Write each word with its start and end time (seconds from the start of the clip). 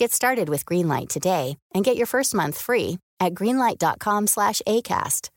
Get 0.00 0.12
started 0.12 0.48
with 0.48 0.64
Greenlight 0.66 1.08
today 1.08 1.56
and 1.74 1.84
get 1.84 1.96
your 1.96 2.06
first 2.06 2.34
month 2.34 2.58
free 2.58 2.98
at 3.20 3.34
greenlight.com 3.34 4.26
slash 4.26 4.62
Acast. 4.66 5.30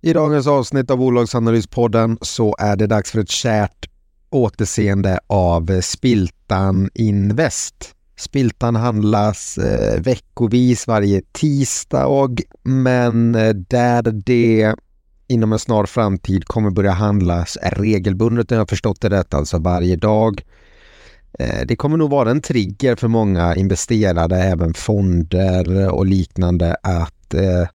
I 0.00 0.12
dagens 0.12 0.46
avsnitt 0.46 0.90
av 0.90 0.98
Bolagsanalyspodden 0.98 2.18
så 2.20 2.56
är 2.58 2.76
det 2.76 2.86
dags 2.86 3.10
för 3.10 3.18
ett 3.18 3.28
kärt 3.30 3.86
återseende 4.30 5.18
av 5.26 5.70
eh, 5.70 5.80
Spiltan 5.80 6.90
Invest. 6.94 7.94
Spiltan 8.16 8.76
handlas 8.76 9.58
eh, 9.58 10.00
veckovis 10.00 10.86
varje 10.86 11.22
tisdag 11.32 12.36
men 12.62 13.34
eh, 13.34 13.54
där 13.54 14.02
det 14.02 14.74
inom 15.28 15.52
en 15.52 15.58
snar 15.58 15.86
framtid 15.86 16.44
kommer 16.44 16.70
börja 16.70 16.92
handlas 16.92 17.58
regelbundet, 17.62 18.50
jag 18.50 18.58
har 18.58 18.66
förstått 18.66 19.00
det 19.00 19.10
rätt, 19.10 19.34
alltså 19.34 19.58
varje 19.58 19.96
dag. 19.96 20.42
Eh, 21.38 21.66
det 21.66 21.76
kommer 21.76 21.96
nog 21.96 22.10
vara 22.10 22.30
en 22.30 22.42
trigger 22.42 22.96
för 22.96 23.08
många 23.08 23.56
investerare, 23.56 24.36
även 24.36 24.74
fonder 24.74 25.90
och 25.90 26.06
liknande, 26.06 26.76
att 26.82 27.34
eh, 27.34 27.68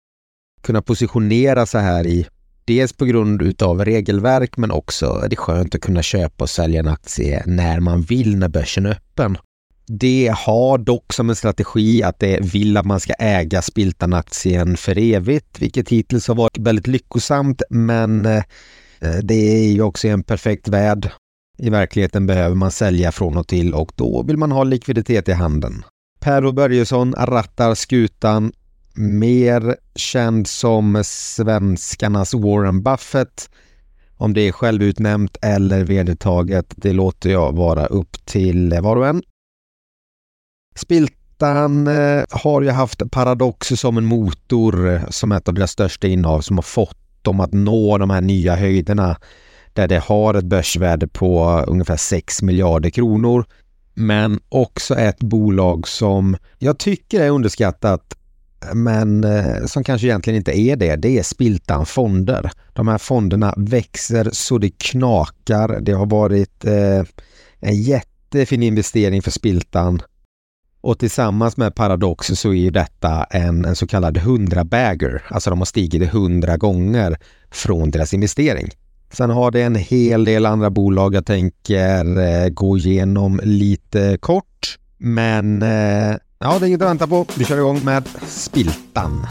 kunna 0.62 0.82
positionera 0.82 1.66
sig 1.66 1.82
här 1.82 2.06
i 2.06 2.26
Dels 2.64 2.92
på 2.92 3.04
grund 3.04 3.42
utav 3.42 3.84
regelverk 3.84 4.56
men 4.56 4.70
också 4.70 5.20
är 5.24 5.28
det 5.28 5.36
skönt 5.36 5.74
att 5.74 5.80
kunna 5.80 6.02
köpa 6.02 6.44
och 6.44 6.50
sälja 6.50 6.80
en 6.80 6.88
aktie 6.88 7.42
när 7.46 7.80
man 7.80 8.02
vill 8.02 8.36
när 8.36 8.48
börsen 8.48 8.86
är 8.86 8.90
öppen. 8.90 9.38
Det 9.86 10.34
har 10.36 10.78
dock 10.78 11.12
som 11.12 11.30
en 11.30 11.36
strategi 11.36 12.02
att 12.02 12.18
det 12.18 12.40
vill 12.40 12.76
att 12.76 12.86
man 12.86 13.00
ska 13.00 13.12
äga 13.12 13.62
Spiltan-aktien 13.62 14.76
för 14.76 14.98
evigt, 14.98 15.62
vilket 15.62 15.88
hittills 15.88 16.28
har 16.28 16.34
varit 16.34 16.58
väldigt 16.58 16.86
lyckosamt 16.86 17.62
men 17.70 18.26
eh, 18.26 18.42
det 19.22 19.34
är 19.34 19.72
ju 19.72 19.82
också 19.82 20.08
en 20.08 20.22
perfekt 20.22 20.68
värld. 20.68 21.10
I 21.62 21.70
verkligheten 21.70 22.26
behöver 22.26 22.54
man 22.54 22.70
sälja 22.70 23.12
från 23.12 23.36
och 23.36 23.48
till 23.48 23.74
och 23.74 23.92
då 23.96 24.22
vill 24.22 24.36
man 24.36 24.52
ha 24.52 24.64
likviditet 24.64 25.28
i 25.28 25.32
handen. 25.32 25.84
Per 26.20 26.52
Börjesson 26.52 27.14
rattar 27.18 27.74
skutan 27.74 28.52
mer 28.94 29.76
känd 29.94 30.46
som 30.46 31.02
svenskarnas 31.04 32.34
Warren 32.34 32.82
Buffett. 32.82 33.50
Om 34.16 34.34
det 34.34 34.40
är 34.40 34.52
självutnämnt 34.52 35.36
eller 35.42 35.84
vedertaget, 35.84 36.74
det 36.76 36.92
låter 36.92 37.30
jag 37.30 37.52
vara 37.52 37.86
upp 37.86 38.26
till 38.26 38.80
var 38.80 38.96
och 38.96 39.06
en. 39.06 39.22
Spiltan 40.74 41.86
eh, 41.86 42.24
har 42.30 42.62
ju 42.62 42.70
haft 42.70 43.10
Paradox 43.10 43.68
som 43.68 43.98
en 43.98 44.04
motor 44.04 44.88
eh, 44.88 45.08
som 45.08 45.32
ett 45.32 45.48
av 45.48 45.54
deras 45.54 45.70
största 45.70 46.06
innehav 46.06 46.40
som 46.40 46.56
har 46.56 46.62
fått 46.62 46.98
dem 47.22 47.40
att 47.40 47.52
nå 47.52 47.98
de 47.98 48.10
här 48.10 48.20
nya 48.20 48.56
höjderna 48.56 49.16
där 49.72 49.88
det 49.88 49.98
har 49.98 50.34
ett 50.34 50.44
börsvärde 50.44 51.08
på 51.08 51.64
ungefär 51.66 51.96
6 51.96 52.42
miljarder 52.42 52.90
kronor. 52.90 53.44
Men 53.94 54.40
också 54.48 54.94
ett 54.94 55.18
bolag 55.18 55.88
som 55.88 56.36
jag 56.58 56.78
tycker 56.78 57.20
är 57.20 57.30
underskattat 57.30 58.16
men 58.74 59.24
eh, 59.24 59.64
som 59.66 59.84
kanske 59.84 60.06
egentligen 60.06 60.36
inte 60.36 60.58
är 60.58 60.76
det, 60.76 60.96
det 60.96 61.18
är 61.18 61.22
Spiltan 61.22 61.86
Fonder. 61.86 62.50
De 62.72 62.88
här 62.88 62.98
fonderna 62.98 63.54
växer 63.56 64.30
så 64.32 64.58
det 64.58 64.78
knakar. 64.78 65.80
Det 65.80 65.92
har 65.92 66.06
varit 66.06 66.64
eh, 66.64 67.04
en 67.60 67.82
jättefin 67.82 68.62
investering 68.62 69.22
för 69.22 69.30
Spiltan. 69.30 70.02
Och 70.80 70.98
tillsammans 70.98 71.56
med 71.56 71.74
Paradox 71.74 72.26
så 72.26 72.54
är 72.54 72.70
detta 72.70 73.24
en, 73.24 73.64
en 73.64 73.76
så 73.76 73.86
kallad 73.86 74.16
100-bagger. 74.16 75.22
Alltså 75.28 75.50
de 75.50 75.58
har 75.58 75.66
stigit 75.66 76.02
100 76.02 76.56
gånger 76.56 77.18
från 77.50 77.90
deras 77.90 78.14
investering. 78.14 78.70
Sen 79.12 79.30
har 79.30 79.50
det 79.50 79.62
en 79.62 79.74
hel 79.74 80.24
del 80.24 80.46
andra 80.46 80.70
bolag 80.70 81.14
jag 81.14 81.26
tänker 81.26 82.20
eh, 82.20 82.48
gå 82.48 82.78
igenom 82.78 83.40
lite 83.44 84.18
kort. 84.20 84.78
Men 84.98 85.62
eh, 85.62 86.16
Ja, 86.44 86.58
det 86.58 86.66
är 86.66 86.68
inget 86.68 86.82
att 86.82 86.88
vänta 86.88 87.06
på. 87.06 87.26
Vi 87.38 87.44
kör 87.44 87.58
igång 87.58 87.84
med 87.84 88.08
Spiltan. 88.26 89.26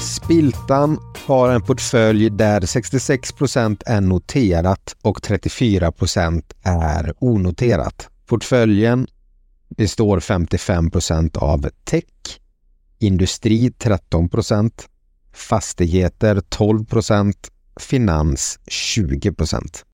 Spiltan 0.00 0.98
har 1.26 1.50
en 1.50 1.62
portfölj 1.62 2.30
där 2.30 2.60
66 2.60 3.32
procent 3.32 3.82
är 3.86 4.00
noterat 4.00 4.96
och 5.02 5.22
34 5.22 5.92
procent 5.92 6.52
är 6.62 7.12
onoterat. 7.18 8.08
Portföljen 8.30 9.06
består 9.68 10.20
55 10.20 10.90
procent 10.90 11.36
av 11.36 11.68
tech, 11.84 12.40
industri 12.98 13.72
13 13.78 14.28
procent, 14.28 14.88
fastigheter 15.32 16.40
12 16.48 16.84
procent, 16.84 17.50
finans 17.80 18.58
20 18.66 19.32
procent. 19.32 19.84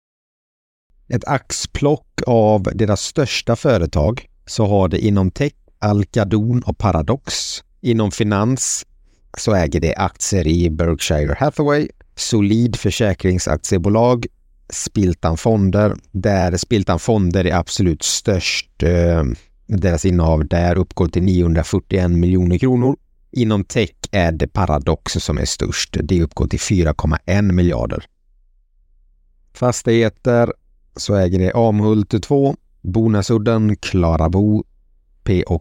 Ett 1.08 1.25
axplock 1.25 2.22
av 2.26 2.62
deras 2.62 3.00
största 3.00 3.56
företag 3.56 4.26
så 4.46 4.66
har 4.66 4.88
det 4.88 4.98
inom 4.98 5.30
tech 5.30 5.54
Alcadon 5.78 6.62
och 6.62 6.78
Paradox. 6.78 7.34
Inom 7.80 8.10
finans 8.10 8.86
så 9.38 9.54
äger 9.54 9.80
det 9.80 9.94
aktier 9.94 10.46
i 10.46 10.70
Berkshire 10.70 11.36
Hathaway, 11.38 11.88
Solid 12.14 12.76
försäkringsaktiebolag, 12.76 14.26
Spiltan 14.68 15.36
Fonder, 15.36 15.96
där 16.12 16.56
Spiltan 16.56 16.98
Fonder 16.98 17.46
är 17.46 17.54
absolut 17.54 18.02
störst. 18.02 18.82
Eh, 18.82 19.24
deras 19.66 20.04
innehav 20.04 20.46
där 20.46 20.78
uppgår 20.78 21.08
till 21.08 21.22
941 21.22 22.10
miljoner 22.10 22.58
kronor. 22.58 22.96
Inom 23.30 23.64
tech 23.64 23.90
är 24.10 24.32
det 24.32 24.46
Paradox 24.46 25.12
som 25.12 25.38
är 25.38 25.44
störst. 25.44 25.96
Det 26.02 26.22
uppgår 26.22 26.46
till 26.46 26.58
4,1 26.58 27.52
miljarder. 27.52 28.04
Fastigheter 29.54 30.52
så 30.96 31.14
äger 31.14 31.38
det 31.38 31.52
Amhult 31.54 32.22
2, 32.22 32.56
Bonasudden, 32.82 33.76
Klarabo, 33.76 34.64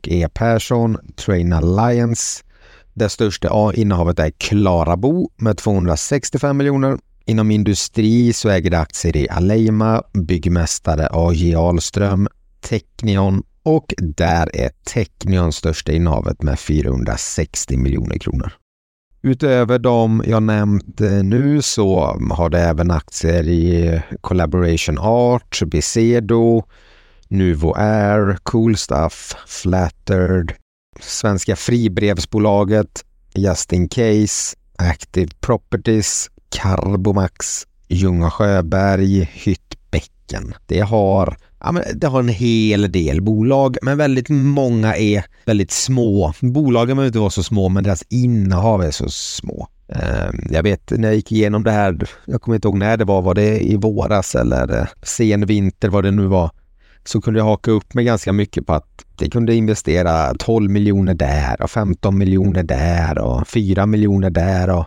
E 0.07 0.27
Persson, 0.33 0.97
Train 1.15 1.53
Alliance. 1.53 2.43
Det 2.93 3.09
största 3.09 3.73
innehavet 3.73 4.19
är 4.19 4.31
Klarabo 4.31 5.29
med 5.37 5.57
265 5.57 6.57
miljoner. 6.57 6.97
Inom 7.27 7.51
industri 7.51 8.33
så 8.33 8.49
äger 8.49 8.69
det 8.69 8.79
aktier 8.79 9.17
i 9.17 9.29
Aleima, 9.29 10.03
Byggmästare 10.13 11.07
AJ 11.11 11.55
Ahlström, 11.55 12.27
Technion 12.61 13.43
och 13.63 13.93
där 13.97 14.55
är 14.55 14.71
Technion 14.93 15.53
största 15.53 15.91
innehavet 15.91 16.43
med 16.43 16.59
460 16.59 17.77
miljoner 17.77 18.17
kronor. 18.17 18.51
Utöver 19.21 19.79
de 19.79 20.23
jag 20.27 20.43
nämnt 20.43 21.01
eh, 21.01 21.23
nu 21.23 21.61
så 21.61 21.99
har 22.31 22.49
det 22.49 22.59
även 22.59 22.91
aktier 22.91 23.47
i 23.47 24.01
Collaboration 24.21 24.97
Art, 24.97 25.61
Bicedo, 25.65 26.63
Nuvo 27.27 27.73
Air, 27.77 28.37
Cool 28.43 28.77
Stuff, 28.77 29.35
Flattered, 29.47 30.53
Svenska 30.99 31.55
Fribrevsbolaget, 31.55 33.05
Just 33.35 33.73
In 33.73 33.89
Case, 33.89 34.55
Active 34.77 35.29
Properties, 35.39 36.29
Carbomax, 36.55 37.67
Ljunga 37.87 38.31
Sjöberg, 38.31 39.29
Hyttbäcken. 39.33 40.53
Det 40.65 40.79
har, 40.79 41.37
ja, 41.59 41.71
men 41.71 41.83
det 41.95 42.07
har 42.07 42.19
en 42.19 42.27
hel 42.27 42.91
del 42.91 43.21
bolag, 43.21 43.77
men 43.81 43.97
väldigt 43.97 44.29
många 44.29 44.95
är 44.95 45.25
väldigt 45.45 45.71
små. 45.71 46.33
Bolagen 46.41 46.97
behöver 46.97 47.07
inte 47.07 47.19
vara 47.19 47.29
så 47.29 47.43
små, 47.43 47.69
men 47.69 47.83
deras 47.83 48.03
innehav 48.09 48.83
är 48.83 48.91
så 48.91 49.09
små. 49.09 49.67
Ehm, 49.89 50.39
jag 50.49 50.63
vet 50.63 50.91
när 50.91 51.07
jag 51.07 51.15
gick 51.15 51.31
igenom 51.31 51.63
det 51.63 51.71
här, 51.71 52.09
jag 52.25 52.41
kommer 52.41 52.55
inte 52.55 52.67
ihåg 52.67 52.77
när 52.77 52.97
det 52.97 53.05
var, 53.05 53.21
var 53.21 53.33
det 53.33 53.59
i 53.59 53.75
våras 53.75 54.35
eller 54.35 54.79
eh, 54.79 54.87
sen 55.03 55.45
vinter, 55.45 55.89
vad 55.89 56.03
det 56.03 56.11
nu 56.11 56.27
var, 56.27 56.51
så 57.03 57.21
kunde 57.21 57.39
jag 57.39 57.45
haka 57.45 57.71
upp 57.71 57.93
mig 57.93 58.05
ganska 58.05 58.33
mycket 58.33 58.67
på 58.67 58.73
att 58.73 59.05
det 59.17 59.29
kunde 59.29 59.55
investera 59.55 60.33
12 60.33 60.71
miljoner 60.71 61.13
där 61.13 61.61
och 61.61 61.71
15 61.71 62.17
miljoner 62.17 62.63
där 62.63 63.17
och 63.17 63.47
4 63.47 63.85
miljoner 63.85 64.29
där 64.29 64.69
och 64.69 64.85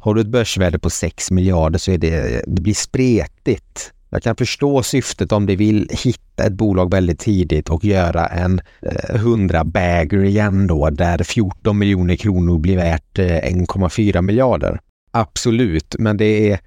har 0.00 0.14
du 0.14 0.20
ett 0.20 0.26
börsvärde 0.26 0.78
på 0.78 0.90
6 0.90 1.30
miljarder 1.30 1.78
så 1.78 1.90
är 1.90 1.98
det, 1.98 2.42
det 2.46 2.62
blir 2.62 2.74
spretigt. 2.74 3.92
Jag 4.10 4.22
kan 4.22 4.36
förstå 4.36 4.82
syftet 4.82 5.32
om 5.32 5.46
de 5.46 5.56
vill 5.56 5.88
hitta 6.04 6.44
ett 6.44 6.52
bolag 6.52 6.90
väldigt 6.90 7.18
tidigt 7.18 7.68
och 7.68 7.84
göra 7.84 8.26
en 8.26 8.60
eh, 8.82 9.14
100 9.14 9.64
bagger 9.64 10.24
igen 10.24 10.66
då 10.66 10.90
där 10.90 11.22
14 11.22 11.78
miljoner 11.78 12.16
kronor 12.16 12.58
blir 12.58 12.76
värt 12.76 13.18
eh, 13.18 13.24
1,4 13.24 14.22
miljarder. 14.22 14.80
Absolut, 15.12 15.96
men 15.98 16.16
det 16.16 16.50
är 16.50 16.60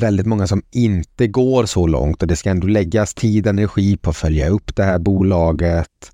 väldigt 0.00 0.26
många 0.26 0.46
som 0.46 0.62
inte 0.70 1.26
går 1.26 1.66
så 1.66 1.86
långt 1.86 2.22
och 2.22 2.28
det 2.28 2.36
ska 2.36 2.50
ändå 2.50 2.66
läggas 2.66 3.14
tid 3.14 3.46
och 3.46 3.50
energi 3.50 3.96
på 3.96 4.10
att 4.10 4.16
följa 4.16 4.48
upp 4.48 4.76
det 4.76 4.84
här 4.84 4.98
bolaget. 4.98 6.12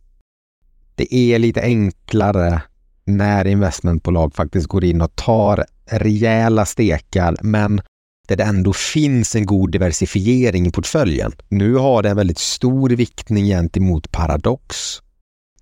Det 0.95 1.15
är 1.15 1.39
lite 1.39 1.63
enklare 1.63 2.63
när 3.05 3.47
investmentbolag 3.47 4.35
faktiskt 4.35 4.67
går 4.67 4.85
in 4.85 5.01
och 5.01 5.17
tar 5.17 5.65
rejäla 5.87 6.67
stekar 6.67 7.37
men 7.43 7.81
där 8.29 8.37
det 8.37 8.45
ändå 8.45 8.73
finns 8.73 9.37
en 9.37 9.47
god 9.47 9.73
diversifiering 9.73 10.67
i 10.67 10.71
portföljen. 10.71 11.33
Nu 11.49 11.75
har 11.75 12.03
det 12.03 12.11
en 12.11 12.17
väldigt 12.17 12.39
stor 12.39 12.91
viktning 12.91 13.45
gentemot 13.45 14.13
Paradox. 14.13 14.99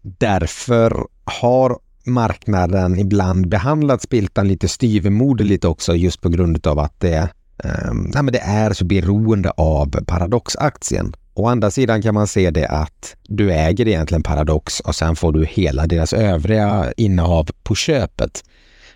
Därför 0.02 1.06
har 1.25 1.78
marknaden 2.05 2.99
ibland 2.99 3.49
behandlat 3.49 4.02
Spiltan 4.02 4.49
lite 4.49 4.69
styvmoderligt 4.69 5.64
också 5.64 5.94
just 5.94 6.20
på 6.20 6.28
grund 6.28 6.67
av 6.67 6.78
att 6.78 7.00
det, 7.00 7.28
eh, 7.64 7.93
nej, 7.93 8.22
men 8.22 8.32
det 8.32 8.38
är 8.38 8.72
så 8.72 8.84
beroende 8.84 9.50
av 9.50 10.05
Paradox-aktien. 10.06 11.14
Å 11.34 11.46
andra 11.46 11.70
sidan 11.70 12.02
kan 12.02 12.14
man 12.14 12.26
se 12.26 12.50
det 12.50 12.69
att 12.69 13.17
du 13.22 13.52
äger 13.52 13.88
egentligen 13.88 14.22
Paradox 14.22 14.81
och 14.81 14.94
sen 14.94 15.17
får 15.17 15.32
du 15.32 15.44
hela 15.44 15.87
deras 15.87 16.12
övriga 16.12 16.93
innehav 16.96 17.49
på 17.62 17.75
köpet. 17.75 18.44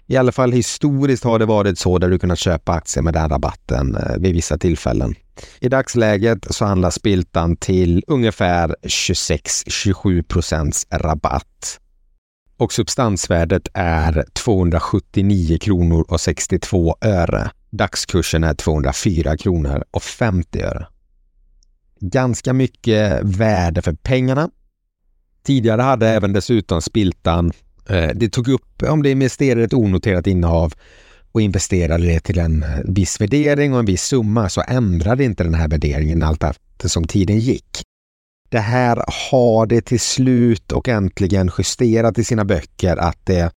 I 0.06 0.16
alla 0.16 0.32
fall 0.32 0.52
historiskt 0.52 1.24
har 1.24 1.38
det 1.38 1.46
varit 1.46 1.78
så 1.78 1.98
där 1.98 2.10
du 2.10 2.18
kunnat 2.18 2.38
köpa 2.38 2.72
aktier 2.72 3.02
med 3.02 3.14
den 3.14 3.28
rabatten 3.28 3.96
eh, 3.96 4.16
vid 4.18 4.34
vissa 4.34 4.58
tillfällen. 4.58 5.14
I 5.60 5.68
dagsläget 5.68 6.46
så 6.50 6.64
handlas 6.64 6.94
Spiltan 6.94 7.56
till 7.56 8.04
ungefär 8.06 8.76
26-27 8.82 10.22
procents 10.22 10.86
rabatt 10.90 11.80
och 12.56 12.72
substansvärdet 12.72 13.68
är 13.74 14.24
279 14.32 15.58
kronor 15.58 16.04
och 16.08 16.20
62 16.20 16.96
öre. 17.00 17.50
Dagskursen 17.70 18.44
är 18.44 18.54
204 18.54 19.36
kronor 19.36 19.84
och 19.90 20.02
50 20.02 20.62
öre. 20.62 20.86
Ganska 22.00 22.52
mycket 22.52 23.20
värde 23.22 23.82
för 23.82 23.92
pengarna. 23.92 24.50
Tidigare 25.42 25.82
hade 25.82 26.08
även 26.08 26.32
dessutom 26.32 26.82
Spiltan, 26.82 27.52
Eh, 27.88 28.10
det 28.14 28.28
tog 28.28 28.48
upp 28.48 28.82
om 28.82 29.02
det 29.02 29.10
investerade 29.10 29.64
ett 29.64 29.74
onoterat 29.74 30.26
innehav 30.26 30.74
och 31.32 31.40
investerade 31.40 32.06
det 32.06 32.20
till 32.20 32.38
en 32.38 32.64
viss 32.84 33.20
värdering 33.20 33.72
och 33.72 33.78
en 33.78 33.84
viss 33.84 34.02
summa 34.02 34.48
så 34.48 34.62
ändrade 34.68 35.24
inte 35.24 35.44
den 35.44 35.54
här 35.54 35.68
värderingen 35.68 36.22
allt 36.22 36.42
eftersom 36.42 37.04
tiden 37.04 37.38
gick. 37.38 37.82
Det 38.48 38.60
här 38.60 39.04
har 39.30 39.66
det 39.66 39.80
till 39.80 40.00
slut 40.00 40.72
och 40.72 40.88
äntligen 40.88 41.50
justerat 41.58 42.18
i 42.18 42.24
sina 42.24 42.44
böcker 42.44 42.96
att 42.96 43.18
det 43.24 43.52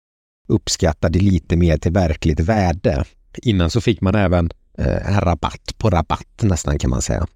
uppskattade 0.48 1.18
lite 1.18 1.56
mer 1.56 1.78
till 1.78 1.92
verkligt 1.92 2.40
värde. 2.40 3.04
Innan 3.42 3.70
så 3.70 3.80
fick 3.80 4.00
man 4.00 4.14
även 4.14 4.50
eh, 4.78 5.14
en 5.14 5.20
rabatt 5.20 5.78
på 5.78 5.90
rabatt 5.90 6.42
nästan 6.42 6.78
kan 6.78 6.90
man 6.90 7.02
säga. 7.02 7.26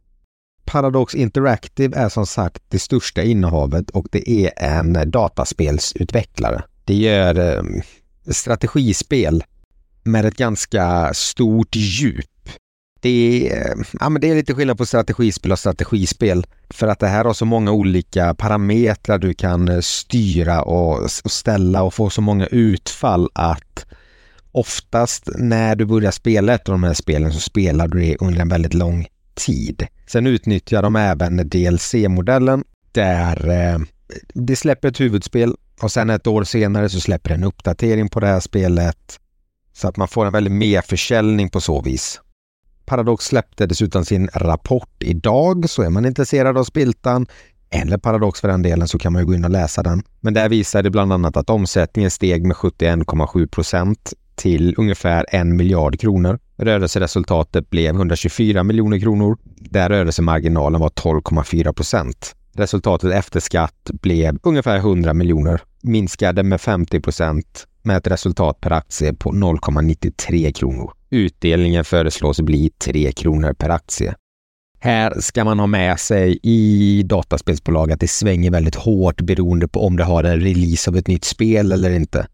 Paradox 0.65 1.15
Interactive 1.15 1.97
är 1.97 2.09
som 2.09 2.27
sagt 2.27 2.63
det 2.69 2.79
största 2.79 3.23
innehavet 3.23 3.91
och 3.91 4.07
det 4.11 4.31
är 4.31 4.53
en 4.57 5.11
dataspelsutvecklare. 5.11 6.63
Det 6.89 6.95
gör 6.95 7.57
eh, 7.57 7.63
strategispel 8.33 9.45
med 10.03 10.25
ett 10.25 10.37
ganska 10.37 11.15
stort 11.15 11.77
djup 11.77 12.27
det 13.01 13.51
är, 13.53 13.75
ja, 14.01 14.09
men 14.09 14.21
det 14.21 14.31
är 14.31 14.35
lite 14.35 14.55
skillnad 14.55 14.79
på 14.79 14.87
strategispel 14.87 15.53
och 15.53 15.59
strategispel. 15.59 16.47
För 16.71 16.89
att 16.89 16.99
det 16.99 17.07
här 17.07 17.25
har 17.25 17.35
så 17.35 17.45
många 17.45 17.73
olika 17.73 18.35
parametrar 18.35 19.19
du 19.19 19.35
kan 19.35 19.69
eh, 19.69 19.81
styra 19.81 20.63
och, 20.63 21.03
och 21.03 21.31
ställa 21.31 21.83
och 21.83 21.95
få 21.95 22.11
så 22.11 22.21
många 22.21 22.47
utfall 22.47 23.29
att 23.33 23.87
oftast 24.53 25.29
när 25.37 25.77
du 25.77 25.85
börjar 25.85 26.11
spela 26.11 26.55
ett 26.55 26.69
av 26.69 26.73
de 26.73 26.83
här 26.83 26.95
spelen 26.95 27.33
så 27.33 27.41
spelar 27.41 27.89
du 27.89 28.01
det 28.01 28.17
under 28.21 28.41
en 28.41 28.49
väldigt 28.49 28.75
lång 28.75 29.07
tid. 29.35 29.87
Sen 30.07 30.27
utnyttjar 30.27 30.83
de 30.83 30.97
även 30.97 31.37
DLC-modellen 31.49 32.65
där 32.93 33.49
eh, 33.49 33.79
det 34.35 34.57
släpper 34.57 34.89
ett 34.89 35.01
huvudspel 35.01 35.57
och 35.83 35.93
sen 35.93 36.11
ett 36.11 36.27
år 36.27 36.45
senare 36.45 36.89
så 36.89 37.01
släpper 37.01 37.31
en 37.31 37.45
uppdatering 37.45 38.09
på 38.09 38.21
det 38.21 38.27
här 38.27 38.41
spelet. 38.41 39.21
Så 39.73 39.89
att 39.89 39.97
man 39.97 40.09
får 40.09 40.27
en 40.27 40.33
väldigt 40.33 40.53
merförsäljning 40.53 41.49
på 41.49 41.61
så 41.61 41.83
vis. 41.83 42.21
Paradox 42.87 43.25
släppte 43.25 43.67
dessutom 43.67 44.05
sin 44.05 44.29
rapport 44.35 45.03
idag, 45.03 45.71
så 45.71 45.83
är 45.83 45.91
man 45.91 46.07
intresserad 46.07 46.59
av 46.59 46.65
Spiltan 46.65 47.27
eller 47.71 47.99
Paradox 47.99 48.41
för 48.41 48.49
den 48.49 48.63
delen 48.63 48.89
så 48.89 48.99
kan 48.99 49.13
man 49.13 49.23
ju 49.23 49.27
gå 49.27 49.35
in 49.35 49.45
och 49.45 49.51
läsa 49.51 49.83
den. 49.83 50.03
Men 50.21 50.35
där 50.35 50.49
visar 50.49 50.83
det 50.83 50.91
bland 50.91 51.13
annat 51.13 51.37
att 51.37 51.51
omsättningen 51.51 52.11
steg 52.11 52.47
med 52.47 52.57
71,7 52.57 53.47
procent 53.47 54.13
till 54.35 54.75
ungefär 54.79 55.27
en 55.29 55.57
miljard 55.57 56.01
kronor. 56.01 56.39
Rörelseresultatet 56.57 57.71
blev 57.71 57.95
124 57.95 58.63
miljoner 58.63 58.99
kronor 58.99 59.37
där 59.57 59.89
rörelsemarginalen 59.89 60.81
var 60.81 60.89
12,4 60.89 61.73
procent. 61.73 62.35
Resultatet 62.55 63.13
efter 63.13 63.41
skatt 63.41 63.91
blev 63.93 64.39
ungefär 64.43 64.77
100 64.77 65.15
miljoner, 65.15 65.61
minskade 65.83 66.43
med 66.43 66.61
50 66.61 67.01
procent 67.01 67.67
med 67.83 67.97
ett 67.97 68.07
resultat 68.07 68.61
per 68.61 68.71
aktie 68.71 69.15
på 69.15 69.33
0,93 69.33 70.53
kronor. 70.53 70.93
Utdelningen 71.11 71.85
föreslås 71.85 72.41
bli 72.41 72.71
3 72.79 73.13
kronor 73.13 73.53
per 73.53 73.69
aktie. 73.69 74.15
Här 74.81 75.21
ska 75.21 75.45
man 75.45 75.59
ha 75.59 75.67
med 75.67 76.01
sig 76.01 76.39
i 76.43 77.03
dataspelsbolag 77.03 77.93
att 77.93 78.01
det 78.01 78.09
svänger 78.09 78.51
väldigt 78.51 78.75
hårt 78.75 79.21
beroende 79.21 79.69
på 79.69 79.87
om 79.87 79.97
det 79.97 80.05
har 80.05 80.25
en 80.25 80.41
release 80.41 80.91
av 80.91 80.97
ett 80.97 81.07
nytt 81.07 81.25
spel 81.25 81.73
eller 81.73 81.91
inte. 81.91 82.27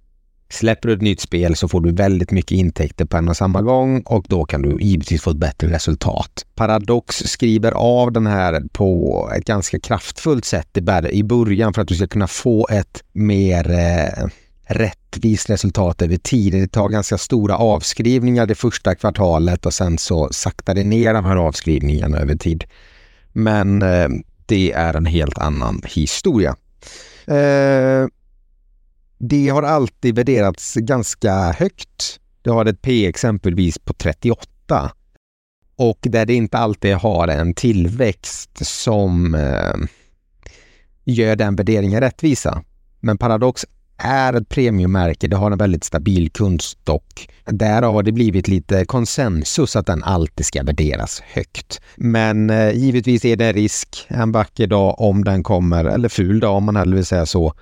Släpper 0.54 0.88
du 0.88 0.94
ett 0.94 1.02
nytt 1.02 1.20
spel 1.20 1.56
så 1.56 1.68
får 1.68 1.80
du 1.80 1.92
väldigt 1.92 2.30
mycket 2.30 2.58
intäkter 2.58 3.04
på 3.04 3.16
en 3.16 3.28
och 3.28 3.37
samma 3.37 3.62
gång 3.62 4.00
och 4.00 4.25
då 4.28 4.44
kan 4.44 4.62
du 4.62 4.78
givetvis 4.80 5.23
få 5.23 5.30
ett 5.30 5.37
bättre 5.37 5.68
resultat. 5.68 6.46
Paradox 6.54 7.16
skriver 7.16 7.73
av 7.73 8.12
den 8.12 8.26
här 8.26 8.62
på 8.73 9.30
ett 9.37 9.44
ganska 9.44 9.80
kraftfullt 9.80 10.44
sätt 10.44 10.78
i 11.11 11.23
början 11.23 11.75
för 11.75 11.82
att 11.82 11.88
du 11.88 11.94
ska 11.94 12.06
kunna 12.06 12.26
få 12.26 12.68
ett 12.70 13.02
mer 13.12 13.70
eh, 13.70 14.28
rättvist 14.66 15.50
resultat 15.50 16.02
över 16.02 16.16
tid. 16.16 16.52
Det 16.52 16.68
tar 16.68 16.88
ganska 16.88 17.18
stora 17.18 17.56
avskrivningar 17.56 18.46
det 18.46 18.54
första 18.54 18.94
kvartalet 18.94 19.66
och 19.66 19.75
sen 19.75 19.99
så 19.99 20.28
saktar 20.32 20.75
det 20.75 20.84
ner 20.84 21.14
de 21.14 21.25
här 21.25 21.37
avskrivningarna 21.37 22.18
över 22.18 22.34
tid. 22.34 22.64
Men 23.32 23.82
eh, 23.82 24.08
det 24.46 24.73
är 24.73 24.94
en 24.94 25.06
helt 25.06 25.38
annan 25.38 25.82
historia. 25.84 26.56
Eh, 27.26 28.06
det 29.18 29.49
har 29.49 29.62
alltid 29.62 30.16
värderats 30.16 30.75
ganska 30.75 31.52
högt. 31.52 32.21
Det 32.42 32.50
har 32.50 32.64
ett 32.64 32.83
P 32.83 33.06
exempelvis 33.06 33.78
på 33.78 33.92
38 33.92 34.92
och 35.76 35.99
där 36.02 36.26
det 36.26 36.35
inte 36.35 36.59
alltid 36.59 36.94
har 36.94 37.28
en 37.28 37.54
tillväxt 37.54 38.66
som 38.66 39.35
eh, 39.35 39.75
gör 41.04 41.37
den 41.37 41.56
värderingen 41.56 42.00
rättvisa. 42.00 42.62
Men 43.00 43.18
Paradox 43.18 43.66
är 43.97 44.33
ett 44.33 44.49
premiummärke, 44.49 45.28
det 45.28 45.37
har 45.37 45.50
en 45.50 45.59
väldigt 45.59 45.85
stabil 45.85 46.30
kundstock. 46.30 47.28
Därav 47.44 47.94
har 47.94 48.02
det 48.02 48.12
blivit 48.12 48.49
lite 48.49 48.85
konsensus 48.85 49.76
att 49.76 49.87
den 49.87 50.02
alltid 50.02 50.47
ska 50.47 50.62
värderas 50.62 51.21
högt. 51.21 51.80
Men 51.97 52.50
eh, 52.50 52.71
givetvis 52.71 53.25
är 53.25 53.37
det 53.37 53.47
en 53.47 53.52
risk 53.52 54.06
en 54.09 54.33
vacker 54.33 54.66
dag 54.66 55.00
om 55.00 55.25
den 55.25 55.42
kommer, 55.42 55.85
eller 55.85 56.09
ful 56.09 56.40
dag 56.40 56.56
om 56.56 56.64
man 56.64 56.76
hellre 56.76 56.97
vill 56.97 57.06
säga 57.06 57.26
så, 57.26 57.54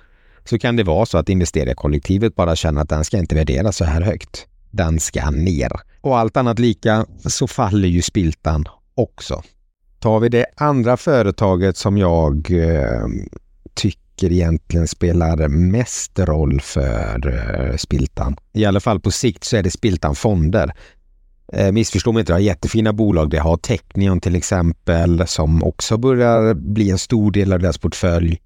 så 0.45 0.59
kan 0.59 0.75
det 0.75 0.83
vara 0.83 1.05
så 1.05 1.17
att 1.17 1.29
investerarkollektivet 1.29 2.35
bara 2.35 2.55
känner 2.55 2.81
att 2.81 2.89
den 2.89 3.05
ska 3.05 3.17
inte 3.17 3.35
värderas 3.35 3.77
så 3.77 3.85
här 3.85 4.01
högt. 4.01 4.47
den 4.71 4.99
ska 4.99 5.29
ner. 5.29 5.71
Och 6.01 6.17
allt 6.17 6.37
annat 6.37 6.59
lika 6.59 7.05
så 7.25 7.47
faller 7.47 7.87
ju 7.87 8.01
Spiltan 8.01 8.65
också. 8.95 9.43
Tar 9.99 10.19
vi 10.19 10.29
det 10.29 10.45
andra 10.57 10.97
företaget 10.97 11.77
som 11.77 11.97
jag 11.97 12.51
eh, 12.51 13.07
tycker 13.73 14.31
egentligen 14.31 14.87
spelar 14.87 15.47
mest 15.47 16.19
roll 16.19 16.61
för 16.61 17.27
eh, 17.27 17.77
Spiltan. 17.77 18.35
I 18.53 18.65
alla 18.65 18.79
fall 18.79 18.99
på 18.99 19.11
sikt 19.11 19.43
så 19.43 19.57
är 19.57 19.63
det 19.63 19.71
Spiltan 19.71 20.15
Fonder. 20.15 20.73
Eh, 21.53 21.71
missförstå 21.71 22.11
mig 22.11 22.19
inte, 22.19 22.31
det 22.31 22.35
har 22.35 22.41
jättefina 22.41 22.93
bolag. 22.93 23.29
Det 23.29 23.39
har 23.39 23.57
Technion 23.57 24.19
till 24.19 24.35
exempel 24.35 25.27
som 25.27 25.63
också 25.63 25.97
börjar 25.97 26.53
bli 26.53 26.89
en 26.89 26.97
stor 26.97 27.31
del 27.31 27.53
av 27.53 27.59
deras 27.59 27.77
portfölj. 27.77 28.39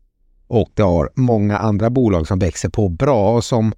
Och 0.48 0.70
det 0.74 0.84
har 0.84 1.10
många 1.16 1.58
andra 1.58 1.90
bolag 1.90 2.28
som 2.28 2.40
växer 2.40 2.70
på 2.70 2.90
bra 2.90 3.36
och 3.36 3.44
som 3.44 3.74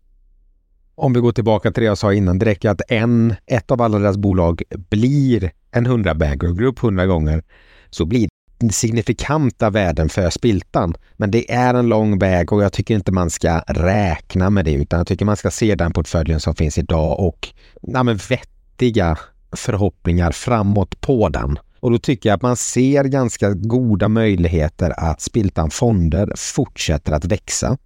om 0.95 1.13
vi 1.13 1.19
går 1.19 1.31
tillbaka 1.31 1.71
till 1.71 1.81
det 1.81 1.87
jag 1.87 1.97
sa 1.97 2.13
innan, 2.13 2.39
det 2.39 2.45
räcker 2.45 2.69
att 2.69 2.81
en, 2.87 3.35
ett 3.45 3.71
av 3.71 3.81
alla 3.81 3.99
deras 3.99 4.17
bolag 4.17 4.61
blir 4.89 5.51
en 5.71 5.85
100 5.85 6.15
bagger 6.15 6.53
grupp 6.53 6.83
100 6.83 7.05
gånger 7.05 7.43
så 7.89 8.05
blir 8.05 8.29
det 8.59 8.73
signifikanta 8.73 9.69
värden 9.69 10.09
för 10.09 10.29
spiltan. 10.29 10.93
Men 11.17 11.31
det 11.31 11.51
är 11.51 11.73
en 11.73 11.87
lång 11.87 12.19
väg 12.19 12.53
och 12.53 12.63
jag 12.63 12.73
tycker 12.73 12.95
inte 12.95 13.11
man 13.11 13.29
ska 13.29 13.59
räkna 13.67 14.49
med 14.49 14.65
det 14.65 14.73
utan 14.73 14.97
jag 14.97 15.07
tycker 15.07 15.25
man 15.25 15.37
ska 15.37 15.51
se 15.51 15.75
den 15.75 15.93
portföljen 15.93 16.39
som 16.39 16.55
finns 16.55 16.77
idag 16.77 17.19
och 17.19 17.47
ja, 17.81 18.03
men 18.03 18.19
vettiga 18.29 19.17
förhoppningar 19.51 20.31
framåt 20.31 21.01
på 21.01 21.29
den. 21.29 21.59
Och 21.79 21.91
då 21.91 21.97
tycker 21.99 22.29
jag 22.29 22.35
att 22.35 22.41
man 22.41 22.55
ser 22.55 23.03
ganska 23.03 23.53
goda 23.53 24.07
möjligheter 24.07 24.93
att 24.97 25.21
Spiltan 25.21 25.69
Fonder 25.69 26.33
fortsätter 26.35 27.11
att 27.11 27.25
växa. 27.25 27.77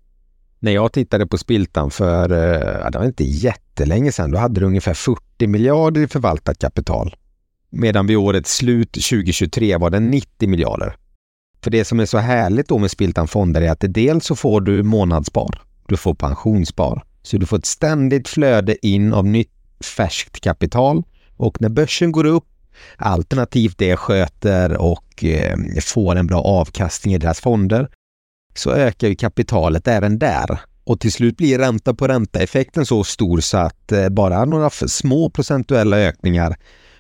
När 0.60 0.72
jag 0.72 0.92
tittade 0.92 1.28
på 1.28 1.38
Spiltan 1.38 1.92
för, 1.92 2.32
eh, 2.32 2.80
ja, 2.84 2.90
det 2.90 2.98
var 2.98 3.06
inte 3.06 3.24
jättelänge 3.24 4.12
sedan, 4.12 4.32
då 4.32 4.38
hade 4.38 4.60
det 4.60 4.66
ungefär 4.66 4.94
40 4.94 5.48
miljarder 5.48 6.02
i 6.02 6.08
förvaltat 6.08 6.60
kapital. 6.60 7.16
Medan 7.70 8.08
vid 8.08 8.18
årets 8.18 8.56
slut 8.56 8.92
2023 8.92 9.78
var 9.78 9.90
det 9.90 10.00
90 10.00 10.50
miljarder. 10.50 10.96
För 11.64 11.72
det 11.72 11.86
som 11.86 12.00
är 12.00 12.06
så 12.06 12.18
härligt 12.18 12.68
då 12.68 12.78
med 12.78 12.92
Spiltan 12.92 13.28
Fonder 13.28 13.62
är 13.62 13.72
att 13.72 13.84
dels 13.88 14.26
så 14.26 14.36
får 14.36 14.62
du 14.62 14.84
månadsspar, 14.84 15.62
du 15.88 15.98
får 15.98 16.14
pensionsspar, 16.14 17.04
så 17.24 17.38
du 17.38 17.46
får 17.46 17.58
ett 17.58 17.66
ständigt 17.66 18.28
flöde 18.28 18.88
in 18.88 19.14
av 19.14 19.26
nytt 19.26 19.52
färskt 19.84 20.42
kapital 20.42 21.04
och 21.38 21.62
när 21.62 21.70
börsen 21.70 22.12
går 22.12 22.26
upp 22.26 22.46
alternativt 22.98 23.78
det 23.78 23.96
sköter 23.96 24.78
och 24.78 25.24
eh, 25.24 25.58
får 25.82 26.16
en 26.16 26.28
bra 26.28 26.42
avkastning 26.42 27.14
i 27.14 27.18
deras 27.18 27.40
fonder 27.40 27.90
så 28.56 28.72
ökar 28.72 29.08
ju 29.08 29.16
kapitalet 29.16 29.88
även 29.88 30.20
där. 30.20 30.60
Och 30.84 31.00
till 31.00 31.12
slut 31.12 31.38
blir 31.38 31.60
ränta 31.60 31.94
på 31.94 32.08
ränta-effekten 32.08 32.86
så 32.86 33.04
stor 33.04 33.40
så 33.40 33.58
att 33.58 33.92
eh, 33.92 34.10
bara 34.10 34.46
några 34.46 34.70
små 34.70 35.30
procentuella 35.30 35.98
ökningar 35.98 36.56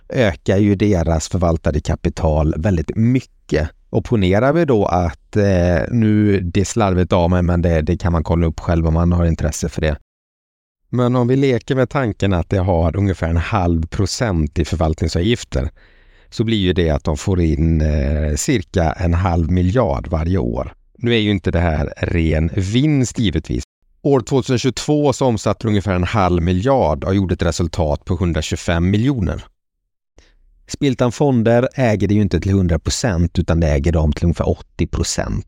ökar 0.09 0.57
ju 0.57 0.75
deras 0.75 1.29
förvaltade 1.29 1.81
kapital 1.81 2.53
väldigt 2.57 2.95
mycket. 2.95 3.69
Och 3.89 4.05
ponerar 4.05 4.53
vi 4.53 4.65
då 4.65 4.85
att 4.85 5.35
eh, 5.35 5.81
nu, 5.91 6.39
det 6.39 6.61
är 6.61 6.65
slarvigt 6.65 7.13
av 7.13 7.29
mig, 7.29 7.41
men 7.41 7.61
det, 7.61 7.81
det 7.81 7.97
kan 7.97 8.11
man 8.11 8.23
kolla 8.23 8.47
upp 8.47 8.59
själv 8.59 8.87
om 8.87 8.93
man 8.93 9.11
har 9.11 9.25
intresse 9.25 9.69
för 9.69 9.81
det. 9.81 9.97
Men 10.95 11.15
om 11.15 11.27
vi 11.27 11.35
leker 11.35 11.75
med 11.75 11.89
tanken 11.89 12.33
att 12.33 12.51
jag 12.51 12.63
har 12.63 12.97
ungefär 12.97 13.29
en 13.29 13.37
halv 13.37 13.87
procent 13.87 14.59
i 14.59 14.65
förvaltningsavgifter 14.65 15.69
så 16.29 16.43
blir 16.43 16.57
ju 16.57 16.73
det 16.73 16.89
att 16.89 17.03
de 17.03 17.17
får 17.17 17.41
in 17.41 17.81
eh, 17.81 18.35
cirka 18.35 18.91
en 18.91 19.13
halv 19.13 19.51
miljard 19.51 20.07
varje 20.07 20.37
år. 20.37 20.73
Nu 20.97 21.13
är 21.13 21.17
ju 21.17 21.31
inte 21.31 21.51
det 21.51 21.59
här 21.59 21.93
ren 21.97 22.49
vinst 22.55 23.19
givetvis. 23.19 23.63
År 24.01 24.19
2022 24.19 25.13
så 25.13 25.25
omsatte 25.25 25.67
ungefär 25.67 25.95
en 25.95 26.03
halv 26.03 26.43
miljard 26.43 27.03
och 27.03 27.15
gjorde 27.15 27.33
ett 27.33 27.41
resultat 27.41 28.05
på 28.05 28.13
125 28.13 28.89
miljoner. 28.89 29.45
Spiltan 30.67 31.11
Fonder 31.11 31.69
äger 31.75 32.07
det 32.07 32.13
ju 32.13 32.21
inte 32.21 32.39
till 32.39 32.51
100 32.51 32.79
procent 32.79 33.39
utan 33.39 33.59
det 33.59 33.67
äger 33.67 33.91
de 33.91 34.13
till 34.13 34.25
ungefär 34.25 34.49
80 34.49 34.87
procent. 34.87 35.47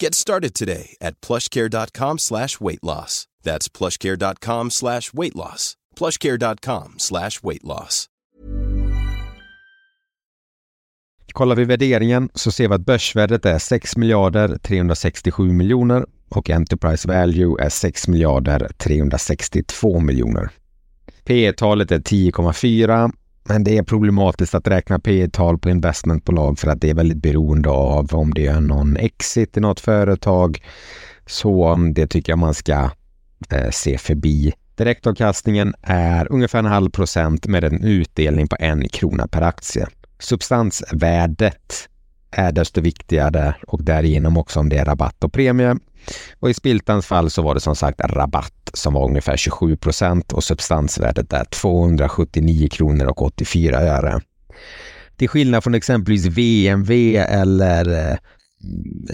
Get 0.00 0.14
started 0.14 0.54
today 0.54 0.96
at 1.00 1.20
plushcare.com 1.20 2.18
slash 2.18 2.60
weight 2.60 2.82
loss. 2.82 3.26
That's 3.44 3.68
plushcare.com 3.68 4.70
slash 4.70 5.12
weight 5.14 5.36
loss. 5.36 5.76
plushcare.com 5.98 6.94
slash 6.98 7.42
weight 7.42 7.64
loss. 7.64 8.08
Kollar 11.32 11.56
vi 11.56 11.64
värderingen 11.64 12.28
så 12.34 12.52
ser 12.52 12.68
vi 12.68 12.74
att 12.74 12.86
börsvärdet 12.86 13.46
är 13.46 13.58
6 13.58 13.96
miljarder 13.96 14.56
367 14.58 15.52
miljoner 15.52 16.04
och 16.28 16.50
Enterprise 16.50 17.08
Value 17.08 17.64
är 17.64 17.68
6 17.68 18.08
miljarder 18.08 18.70
362 18.78 20.00
miljoner. 20.00 20.50
P 21.24 21.52
talet 21.52 21.90
är 21.90 21.98
10,4 21.98 23.12
men 23.44 23.64
det 23.64 23.78
är 23.78 23.82
problematiskt 23.82 24.54
att 24.54 24.68
räkna 24.68 24.98
P 24.98 25.28
tal 25.28 25.58
på 25.58 25.70
investmentbolag 25.70 26.58
för 26.58 26.68
att 26.68 26.80
det 26.80 26.90
är 26.90 26.94
väldigt 26.94 27.22
beroende 27.22 27.68
av 27.68 28.14
om 28.14 28.34
det 28.34 28.46
är 28.46 28.60
någon 28.60 28.96
exit 28.96 29.56
i 29.56 29.60
något 29.60 29.80
företag. 29.80 30.64
Så 31.26 31.72
mm, 31.72 31.94
det 31.94 32.06
tycker 32.06 32.32
jag 32.32 32.38
man 32.38 32.54
ska 32.54 32.90
eh, 33.50 33.70
se 33.70 33.98
förbi. 33.98 34.52
Direktavkastningen 34.74 35.74
är 35.82 36.32
ungefär 36.32 36.58
en 36.58 36.64
halv 36.64 36.90
procent 36.90 37.46
med 37.46 37.64
en 37.64 37.84
utdelning 37.84 38.48
på 38.48 38.56
en 38.60 38.88
krona 38.88 39.28
per 39.28 39.42
aktie. 39.42 39.86
Substansvärdet 40.18 41.88
är 42.30 42.52
desto 42.52 42.80
viktigare 42.80 43.54
och 43.66 43.84
därigenom 43.84 44.36
också 44.36 44.60
om 44.60 44.68
det 44.68 44.76
är 44.76 44.84
rabatt 44.84 45.24
och 45.24 45.32
premie. 45.32 45.76
Och 46.40 46.50
i 46.50 46.54
Spiltans 46.54 47.06
fall 47.06 47.30
så 47.30 47.42
var 47.42 47.54
det 47.54 47.60
som 47.60 47.76
sagt 47.76 48.00
rabatt 48.00 48.70
som 48.74 48.94
var 48.94 49.04
ungefär 49.04 49.36
27 49.36 49.76
procent 49.76 50.32
och 50.32 50.44
substansvärdet 50.44 51.32
är 51.32 51.44
279 51.44 52.68
kronor 52.68 53.06
och 53.06 53.22
84 53.22 53.80
öre. 53.80 54.20
Till 55.16 55.28
skillnad 55.28 55.64
från 55.64 55.74
exempelvis 55.74 56.26
VMV 56.26 57.16
eller 57.16 58.10
eh, 58.10 58.16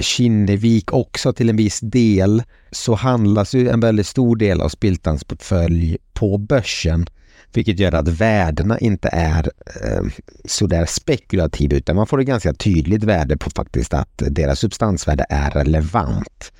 Kinnevik 0.00 0.92
också 0.92 1.33
till 1.33 1.49
en 1.49 1.57
viss 1.57 1.80
del 1.80 2.42
så 2.71 2.95
handlas 2.95 3.54
ju 3.54 3.68
en 3.68 3.80
väldigt 3.80 4.07
stor 4.07 4.37
del 4.37 4.61
av 4.61 4.68
Spiltans 4.68 5.25
portfölj 5.25 5.97
på 6.12 6.38
börsen 6.38 7.07
vilket 7.52 7.78
gör 7.78 7.95
att 7.95 8.09
värdena 8.09 8.78
inte 8.78 9.09
är 9.12 9.50
eh, 9.83 10.02
sådär 10.45 10.87
spekulativa 10.87 11.76
utan 11.76 11.97
man 11.97 12.07
får 12.07 12.21
ett 12.21 12.26
ganska 12.26 12.55
tydligt 12.55 13.05
värde 13.05 13.37
på 13.37 13.50
faktiskt 13.50 13.95
att 13.95 14.23
deras 14.31 14.59
substansvärde 14.59 15.26
är 15.28 15.50
relevant. 15.50 16.52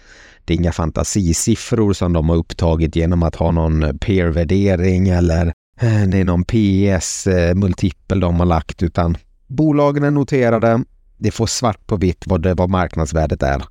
Det 0.45 0.55
är 0.55 0.59
inga 0.59 0.73
fantasisiffror 0.73 1.93
som 1.93 2.13
de 2.13 2.29
har 2.29 2.37
upptagit 2.37 2.97
genom 2.97 3.23
att 3.23 3.35
ha 3.35 3.51
någon 3.51 3.99
peer-värdering 3.99 5.09
eller 5.09 5.47
eh, 5.81 6.03
det 6.09 6.19
är 6.19 6.25
någon 6.25 6.45
PS-multipel 6.45 8.19
eh, 8.19 8.29
de 8.29 8.39
har 8.41 8.47
lagt 8.47 8.83
utan 8.83 9.17
bolagen 9.47 10.05
är 10.05 10.11
noterade 10.11 10.85
det 11.19 11.31
får 11.31 11.47
svart 11.47 11.87
på 11.87 11.97
vitt 11.97 12.25
vad, 12.27 12.43
det, 12.43 12.55
vad 12.55 12.71
marknadsvärdet 12.71 13.43
är. 13.43 13.63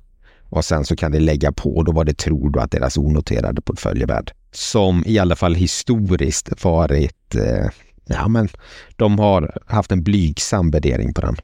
Och 0.50 0.64
sen 0.64 0.84
så 0.84 0.96
kan 0.96 1.12
det 1.12 1.20
lägga 1.20 1.52
på 1.52 1.82
då 1.82 1.92
vad 1.92 2.06
det 2.06 2.18
tror 2.18 2.50
du 2.50 2.60
att 2.60 2.70
deras 2.70 2.96
onoterade 2.96 3.60
portfölj 3.62 4.02
är 4.02 4.06
värd. 4.06 4.32
Som 4.52 5.02
i 5.06 5.18
alla 5.18 5.36
fall 5.36 5.54
historiskt 5.54 6.64
varit, 6.64 7.34
eh, 7.34 7.66
ja 8.06 8.28
men 8.28 8.48
de 8.96 9.18
har 9.18 9.58
haft 9.66 9.92
en 9.92 10.02
blygsam 10.02 10.70
värdering 10.70 11.14
på 11.14 11.20
den. 11.20 11.36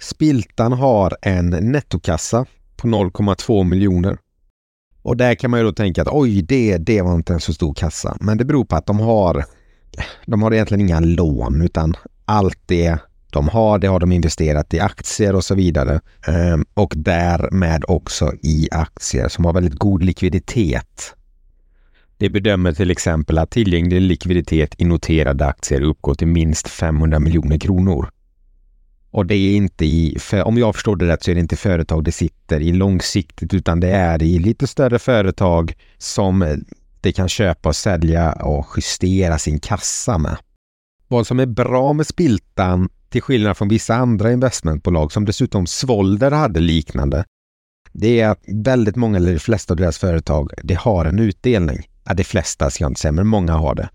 Spiltan 0.00 0.72
har 0.72 1.16
en 1.22 1.50
nettokassa 1.50 2.46
på 2.76 2.88
0,2 2.88 3.64
miljoner. 3.64 4.18
Och 5.02 5.16
där 5.16 5.34
kan 5.34 5.50
man 5.50 5.60
ju 5.60 5.66
då 5.66 5.72
tänka 5.72 6.02
att 6.02 6.08
oj, 6.10 6.42
det, 6.42 6.78
det 6.78 7.02
var 7.02 7.14
inte 7.14 7.32
en 7.32 7.40
så 7.40 7.54
stor 7.54 7.74
kassa. 7.74 8.16
Men 8.20 8.38
det 8.38 8.44
beror 8.44 8.64
på 8.64 8.76
att 8.76 8.86
de 8.86 9.00
har, 9.00 9.44
de 10.26 10.42
har 10.42 10.54
egentligen 10.54 10.80
inga 10.80 11.00
lån 11.00 11.62
utan 11.62 11.94
allt 12.24 12.58
det 12.66 12.98
de 13.30 13.48
har, 13.48 13.78
det 13.78 13.86
har 13.86 14.00
de 14.00 14.12
investerat 14.12 14.74
i 14.74 14.80
aktier 14.80 15.34
och 15.34 15.44
så 15.44 15.54
vidare. 15.54 16.00
Ehm, 16.26 16.64
och 16.74 16.92
därmed 16.96 17.84
också 17.88 18.32
i 18.42 18.68
aktier 18.70 19.28
som 19.28 19.44
har 19.44 19.52
väldigt 19.52 19.78
god 19.78 20.02
likviditet. 20.02 21.14
Det 22.16 22.30
bedömer 22.30 22.72
till 22.72 22.90
exempel 22.90 23.38
att 23.38 23.50
tillgänglig 23.50 24.00
likviditet 24.00 24.74
i 24.78 24.84
noterade 24.84 25.46
aktier 25.46 25.82
uppgår 25.82 26.14
till 26.14 26.26
minst 26.26 26.68
500 26.68 27.18
miljoner 27.18 27.58
kronor. 27.58 28.10
Och 29.10 29.26
det 29.26 29.34
är 29.34 29.56
inte 29.56 29.84
i, 29.84 30.16
för 30.20 30.42
om 30.42 30.58
jag 30.58 30.74
förstår 30.74 30.96
det 30.96 31.06
rätt 31.06 31.22
så 31.22 31.30
är 31.30 31.34
det 31.34 31.40
inte 31.40 31.56
företag 31.56 32.04
det 32.04 32.12
sitter 32.12 32.60
i 32.60 32.72
långsiktigt 32.72 33.54
utan 33.54 33.80
det 33.80 33.90
är 33.90 34.22
i 34.22 34.38
lite 34.38 34.66
större 34.66 34.98
företag 34.98 35.74
som 35.98 36.64
det 37.00 37.12
kan 37.12 37.28
köpa 37.28 37.68
och 37.68 37.76
sälja 37.76 38.32
och 38.32 38.66
justera 38.76 39.38
sin 39.38 39.60
kassa 39.60 40.18
med. 40.18 40.36
Vad 41.08 41.26
som 41.26 41.40
är 41.40 41.46
bra 41.46 41.92
med 41.92 42.06
Spiltan, 42.06 42.88
till 43.10 43.22
skillnad 43.22 43.56
från 43.56 43.68
vissa 43.68 43.94
andra 43.94 44.32
investmentbolag 44.32 45.12
som 45.12 45.24
dessutom 45.24 45.66
Svolder 45.66 46.30
hade 46.30 46.60
liknande, 46.60 47.24
det 47.92 48.20
är 48.20 48.28
att 48.28 48.42
väldigt 48.46 48.96
många, 48.96 49.16
eller 49.16 49.32
de 49.32 49.38
flesta 49.38 49.74
av 49.74 49.76
deras 49.76 49.98
företag, 49.98 50.52
det 50.62 50.74
har 50.74 51.04
en 51.04 51.18
utdelning. 51.18 51.88
Ja, 52.04 52.14
de 52.14 52.24
flesta 52.24 52.70
ska 52.70 52.84
jag 52.84 52.90
inte 52.90 53.00
säga, 53.00 53.12
men 53.12 53.26
många 53.26 53.52
har 53.52 53.74
det. 53.74 53.88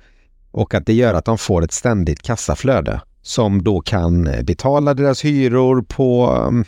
Och 0.52 0.74
att 0.74 0.86
det 0.86 0.94
gör 0.94 1.14
att 1.14 1.26
de 1.26 1.38
får 1.38 1.64
ett 1.64 1.72
ständigt 1.72 2.22
kassaflöde 2.22 3.02
som 3.22 3.64
då 3.64 3.82
kan 3.82 4.28
eh, 4.28 4.44
betala 4.44 4.94
deras 4.94 5.26
hyror 5.26 5.82
på 5.82 6.32
um, 6.32 6.66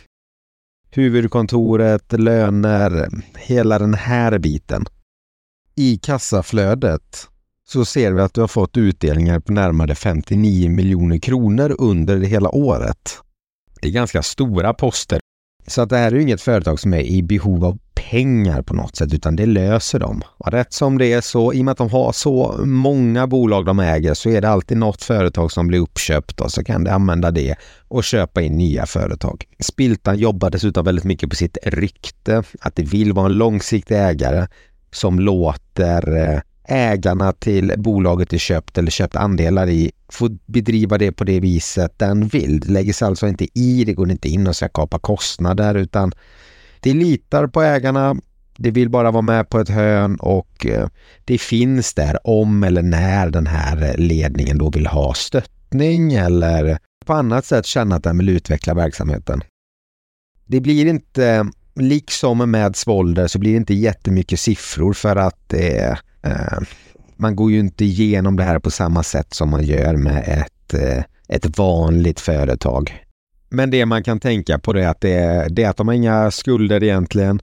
huvudkontoret, 0.90 2.12
löner, 2.12 3.08
hela 3.36 3.78
den 3.78 3.94
här 3.94 4.38
biten. 4.38 4.84
I 5.74 5.98
kassaflödet 5.98 7.28
så 7.68 7.84
ser 7.84 8.12
vi 8.12 8.20
att 8.20 8.34
du 8.34 8.40
har 8.40 8.48
fått 8.48 8.76
utdelningar 8.76 9.40
på 9.40 9.52
närmare 9.52 9.94
59 9.94 10.70
miljoner 10.70 11.18
kronor 11.18 11.76
under 11.78 12.20
hela 12.20 12.48
året. 12.48 13.18
Det 13.80 13.88
är 13.88 13.92
ganska 13.92 14.22
stora 14.22 14.74
poster. 14.74 15.20
Så 15.66 15.82
att 15.82 15.88
det 15.88 15.96
här 15.96 16.12
är 16.12 16.18
inget 16.18 16.40
företag 16.40 16.80
som 16.80 16.94
är 16.94 17.00
i 17.00 17.22
behov 17.22 17.64
av 17.64 17.78
pengar 17.94 18.62
på 18.62 18.74
något 18.74 18.96
sätt, 18.96 19.14
utan 19.14 19.36
det 19.36 19.46
löser 19.46 19.98
de. 19.98 20.22
Och 20.38 20.52
rätt 20.52 20.72
som 20.72 20.98
det 20.98 21.12
är 21.12 21.20
så, 21.20 21.52
i 21.52 21.60
och 21.60 21.64
med 21.64 21.72
att 21.72 21.78
de 21.78 21.90
har 21.90 22.12
så 22.12 22.60
många 22.64 23.26
bolag 23.26 23.64
de 23.64 23.78
äger, 23.78 24.14
så 24.14 24.30
är 24.30 24.40
det 24.40 24.48
alltid 24.48 24.76
något 24.76 25.02
företag 25.02 25.52
som 25.52 25.66
blir 25.66 25.78
uppköpt 25.78 26.40
och 26.40 26.52
så 26.52 26.64
kan 26.64 26.84
de 26.84 26.90
använda 26.90 27.30
det 27.30 27.54
och 27.88 28.04
köpa 28.04 28.42
in 28.42 28.58
nya 28.58 28.86
företag. 28.86 29.44
Spiltan 29.60 30.18
jobbar 30.18 30.50
dessutom 30.50 30.84
väldigt 30.84 31.04
mycket 31.04 31.30
på 31.30 31.36
sitt 31.36 31.58
rykte, 31.62 32.42
att 32.60 32.76
det 32.76 32.82
vill 32.82 33.12
vara 33.12 33.26
en 33.26 33.32
långsiktig 33.32 33.94
ägare 33.96 34.46
som 34.92 35.20
låter 35.20 36.16
eh, 36.16 36.40
ägarna 36.68 37.32
till 37.32 37.74
bolaget 37.76 38.32
är 38.32 38.38
köpt 38.38 38.78
eller 38.78 38.90
köpt 38.90 39.16
andelar 39.16 39.68
i 39.68 39.92
får 40.08 40.30
bedriva 40.46 40.98
det 40.98 41.12
på 41.12 41.24
det 41.24 41.40
viset 41.40 41.98
den 41.98 42.28
vill. 42.28 42.60
Det 42.60 42.72
lägger 42.72 42.92
sig 42.92 43.06
alltså 43.06 43.28
inte 43.28 43.58
i, 43.58 43.84
det 43.84 43.92
går 43.92 44.10
inte 44.10 44.28
in 44.28 44.46
och 44.46 44.56
ska 44.56 44.68
kapa 44.68 44.98
kostnader 44.98 45.74
utan 45.74 46.12
det 46.80 46.94
litar 46.94 47.46
på 47.46 47.62
ägarna, 47.62 48.16
det 48.56 48.70
vill 48.70 48.90
bara 48.90 49.10
vara 49.10 49.22
med 49.22 49.48
på 49.48 49.60
ett 49.60 49.68
hörn 49.68 50.16
och 50.16 50.66
eh, 50.66 50.88
det 51.24 51.38
finns 51.38 51.94
där 51.94 52.18
om 52.24 52.62
eller 52.62 52.82
när 52.82 53.30
den 53.30 53.46
här 53.46 53.96
ledningen 53.98 54.58
då 54.58 54.70
vill 54.70 54.86
ha 54.86 55.14
stöttning 55.14 56.12
eller 56.12 56.78
på 57.04 57.12
annat 57.12 57.44
sätt 57.44 57.66
känna 57.66 57.96
att 57.96 58.04
den 58.04 58.18
vill 58.18 58.28
utveckla 58.28 58.74
verksamheten. 58.74 59.42
Det 60.46 60.60
blir 60.60 60.86
inte, 60.86 61.46
liksom 61.74 62.50
med 62.50 62.76
Svolder, 62.76 63.26
så 63.26 63.38
blir 63.38 63.50
det 63.50 63.56
inte 63.56 63.74
jättemycket 63.74 64.40
siffror 64.40 64.92
för 64.92 65.16
att 65.16 65.48
det 65.48 65.78
Eh, 65.78 65.98
Eh, 66.26 66.58
man 67.16 67.36
går 67.36 67.50
ju 67.50 67.58
inte 67.58 67.84
igenom 67.84 68.36
det 68.36 68.42
här 68.42 68.58
på 68.58 68.70
samma 68.70 69.02
sätt 69.02 69.34
som 69.34 69.50
man 69.50 69.64
gör 69.64 69.96
med 69.96 70.24
ett, 70.26 70.74
eh, 70.74 71.04
ett 71.28 71.58
vanligt 71.58 72.20
företag. 72.20 73.02
Men 73.48 73.70
det 73.70 73.86
man 73.86 74.02
kan 74.02 74.20
tänka 74.20 74.58
på 74.58 74.72
det 74.72 74.84
är 74.84 74.88
att, 74.88 75.00
det, 75.00 75.46
det 75.50 75.62
är 75.62 75.70
att 75.70 75.76
de 75.76 75.88
har 75.88 75.94
inga 75.94 76.30
skulder 76.30 76.82
egentligen. 76.82 77.40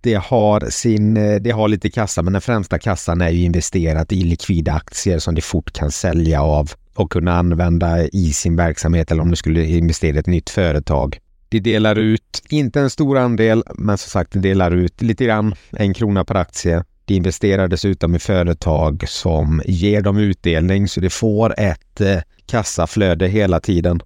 Det 0.00 0.14
har, 0.14 0.70
sin, 0.70 1.16
eh, 1.16 1.40
det 1.40 1.50
har 1.50 1.68
lite 1.68 1.90
kassa, 1.90 2.22
men 2.22 2.32
den 2.32 2.42
främsta 2.42 2.78
kassan 2.78 3.20
är 3.20 3.30
ju 3.30 3.42
investerat 3.42 4.12
i 4.12 4.24
likvida 4.24 4.72
aktier 4.72 5.18
som 5.18 5.34
de 5.34 5.40
fort 5.42 5.72
kan 5.72 5.90
sälja 5.90 6.42
av 6.42 6.72
och 6.94 7.12
kunna 7.12 7.32
använda 7.38 8.04
i 8.08 8.32
sin 8.32 8.56
verksamhet 8.56 9.10
eller 9.10 9.22
om 9.22 9.30
du 9.30 9.36
skulle 9.36 9.66
investera 9.66 10.16
i 10.16 10.18
ett 10.18 10.26
nytt 10.26 10.50
företag. 10.50 11.18
De 11.48 11.60
delar 11.60 11.96
ut, 11.98 12.42
inte 12.48 12.80
en 12.80 12.90
stor 12.90 13.18
andel, 13.18 13.62
men 13.74 13.98
som 13.98 14.10
sagt, 14.10 14.32
de 14.32 14.38
delar 14.38 14.70
ut 14.70 15.02
lite 15.02 15.24
grann, 15.24 15.54
en 15.70 15.94
krona 15.94 16.24
per 16.24 16.34
aktie 16.34 16.84
de 17.04 17.14
investerar 17.14 17.68
dessutom 17.68 18.14
i 18.14 18.18
företag 18.18 19.04
som 19.08 19.62
ger 19.64 20.02
dem 20.02 20.18
utdelning 20.18 20.88
så 20.88 21.00
de 21.00 21.10
får 21.10 21.60
ett 21.60 22.00
eh, 22.00 22.18
kassaflöde 22.46 23.28
hela 23.28 23.60
tiden 23.60 24.00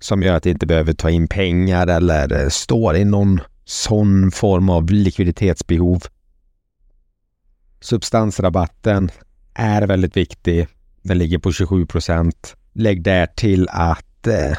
som 0.00 0.22
gör 0.22 0.34
att 0.34 0.42
de 0.42 0.50
inte 0.50 0.66
behöver 0.66 0.92
ta 0.92 1.10
in 1.10 1.28
pengar 1.28 1.86
eller 1.86 2.42
eh, 2.42 2.48
står 2.48 2.96
i 2.96 3.04
någon 3.04 3.40
sån 3.64 4.30
form 4.30 4.70
av 4.70 4.90
likviditetsbehov. 4.90 6.02
Substansrabatten 7.80 9.10
är 9.54 9.82
väldigt 9.82 10.16
viktig. 10.16 10.66
Den 11.02 11.18
ligger 11.18 11.38
på 11.38 11.52
27 11.52 11.86
procent. 11.86 12.56
Lägg 12.72 13.02
där 13.02 13.26
till 13.26 13.68
att 13.68 14.26
eh, 14.26 14.58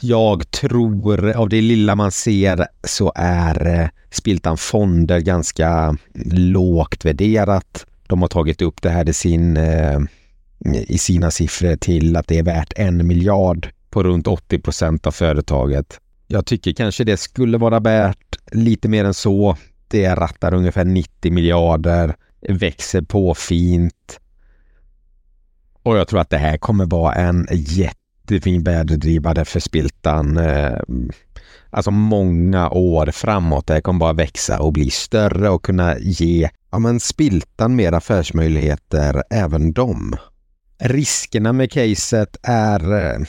jag 0.00 0.50
tror, 0.50 1.30
av 1.30 1.48
det 1.48 1.60
lilla 1.60 1.94
man 1.94 2.12
ser, 2.12 2.66
så 2.84 3.12
är 3.14 3.80
eh, 3.80 3.88
Spiltan 4.10 4.56
Fonder 4.56 5.20
ganska 5.20 5.96
lågt 6.34 7.04
värderat. 7.04 7.86
De 8.06 8.22
har 8.22 8.28
tagit 8.28 8.62
upp 8.62 8.82
det 8.82 8.90
här 8.90 9.08
i, 9.08 9.12
sin, 9.12 9.56
eh, 9.56 10.00
i 10.72 10.98
sina 10.98 11.30
siffror 11.30 11.76
till 11.76 12.16
att 12.16 12.26
det 12.26 12.38
är 12.38 12.42
värt 12.42 12.72
en 12.76 13.06
miljard 13.06 13.68
på 13.90 14.02
runt 14.02 14.26
80 14.26 14.58
procent 14.58 15.06
av 15.06 15.10
företaget. 15.10 16.00
Jag 16.26 16.46
tycker 16.46 16.72
kanske 16.72 17.04
det 17.04 17.16
skulle 17.16 17.58
vara 17.58 17.80
värt 17.80 18.38
lite 18.52 18.88
mer 18.88 19.04
än 19.04 19.14
så. 19.14 19.56
Det 19.88 20.14
rattar 20.14 20.54
ungefär 20.54 20.84
90 20.84 21.32
miljarder, 21.32 22.16
växer 22.48 23.02
på 23.02 23.34
fint. 23.34 24.20
Och 25.82 25.96
jag 25.96 26.08
tror 26.08 26.20
att 26.20 26.30
det 26.30 26.38
här 26.38 26.56
kommer 26.56 26.84
vara 26.86 27.14
en 27.14 27.46
jätte 27.50 28.05
jättefin 28.30 28.62
väderdrivare 28.62 29.44
för 29.44 29.60
Spiltan. 29.60 30.36
Eh, 30.36 30.78
alltså 31.70 31.90
många 31.90 32.70
år 32.70 33.06
framåt. 33.06 33.66
Det 33.66 33.80
kommer 33.80 34.00
bara 34.00 34.12
växa 34.12 34.60
och 34.60 34.72
bli 34.72 34.90
större 34.90 35.50
och 35.50 35.64
kunna 35.64 35.98
ge 35.98 36.48
ja, 36.70 36.78
men 36.78 37.00
Spiltan 37.00 37.76
mer 37.76 37.92
affärsmöjligheter, 37.92 39.22
även 39.30 39.72
dem. 39.72 40.16
Riskerna 40.78 41.52
med 41.52 41.72
caset 41.72 42.36
är, 42.42 42.92
eh, 42.94 43.26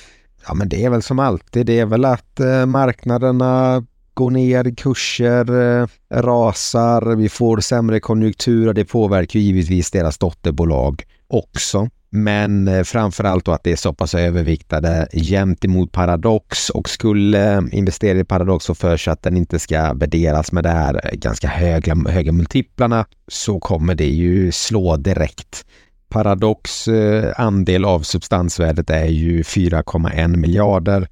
ja 0.47 0.53
men 0.53 0.69
det 0.69 0.85
är 0.85 0.89
väl 0.89 1.01
som 1.01 1.19
alltid, 1.19 1.65
det 1.65 1.79
är 1.79 1.85
väl 1.85 2.05
att 2.05 2.39
eh, 2.39 2.65
marknaderna 2.65 3.83
går 4.13 4.31
ner, 4.31 4.75
kurser 4.75 5.79
eh, 5.81 5.87
rasar, 6.13 7.15
vi 7.15 7.29
får 7.29 7.57
sämre 7.57 7.99
konjunktur 7.99 8.67
och 8.67 8.73
det 8.73 8.85
påverkar 8.85 9.39
givetvis 9.39 9.91
deras 9.91 10.17
dotterbolag 10.17 11.03
också. 11.27 11.89
Men 12.09 12.67
eh, 12.67 12.83
framförallt 12.83 13.45
då 13.45 13.51
att 13.51 13.63
det 13.63 13.71
är 13.71 13.75
så 13.75 13.93
pass 13.93 14.15
överviktade 14.15 15.07
jämt 15.13 15.65
emot 15.65 15.91
Paradox 15.91 16.69
och 16.69 16.89
skulle 16.89 17.53
eh, 17.53 17.61
investera 17.71 18.19
i 18.19 18.23
Paradox 18.23 18.69
och 18.69 18.77
för 18.77 18.97
sig 18.97 19.13
att 19.13 19.23
den 19.23 19.37
inte 19.37 19.59
ska 19.59 19.93
värderas 19.93 20.51
med 20.51 20.63
de 20.63 20.69
här 20.69 21.01
eh, 21.03 21.17
ganska 21.17 21.47
höga, 21.47 21.95
höga 22.09 22.31
multiplarna 22.31 23.05
så 23.27 23.59
kommer 23.59 23.95
det 23.95 24.09
ju 24.09 24.51
slå 24.51 24.97
direkt. 24.97 25.65
Paradox 26.09 26.87
andel 27.35 27.85
av 27.85 27.99
substansvärdet 27.99 28.89
är 28.89 29.05
ju 29.05 29.41
4,1 29.41 30.35
miljarder. 30.35 31.07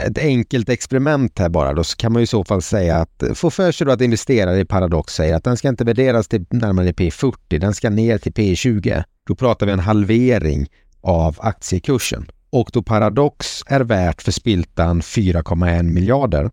Ett 0.00 0.18
enkelt 0.18 0.68
experiment 0.68 1.38
här 1.38 1.48
bara 1.48 1.74
då 1.74 1.84
så 1.84 1.96
kan 1.96 2.12
man 2.12 2.20
ju 2.20 2.24
i 2.24 2.26
så 2.26 2.44
fall 2.44 2.62
säga 2.62 2.96
att 2.96 3.22
få 3.34 3.50
för 3.50 3.72
sig 3.72 3.86
då 3.86 3.92
att 3.92 4.00
investerare 4.00 4.60
i 4.60 4.64
Paradox 4.64 5.14
säger 5.14 5.34
att 5.34 5.44
den 5.44 5.56
ska 5.56 5.68
inte 5.68 5.84
värderas 5.84 6.28
till 6.28 6.46
närmare 6.50 6.92
P40, 6.92 7.58
den 7.58 7.74
ska 7.74 7.90
ner 7.90 8.18
till 8.18 8.32
P20. 8.32 9.04
Då 9.30 9.36
pratar 9.36 9.66
vi 9.66 9.72
en 9.72 9.78
halvering 9.78 10.66
av 11.00 11.36
aktiekursen. 11.40 12.30
Och 12.50 12.70
då 12.72 12.82
Paradox 12.82 13.62
är 13.66 13.80
värt 13.80 14.22
för 14.22 14.32
Spiltan 14.32 15.00
4,1 15.00 15.82
miljarder 15.82 16.50